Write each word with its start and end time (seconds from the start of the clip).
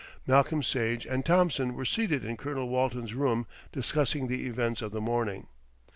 Malcolm 0.25 0.63
Sage 0.63 1.05
and 1.05 1.23
Thompson 1.23 1.75
were 1.75 1.85
seated 1.85 2.25
in 2.25 2.35
Colonel 2.35 2.67
Walton's 2.67 3.13
room 3.13 3.45
discussing 3.71 4.25
the 4.25 4.47
events 4.47 4.81
of 4.81 4.91
the 4.91 4.99
morning. 4.99 5.45